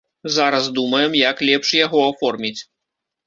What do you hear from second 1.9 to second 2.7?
аформіць.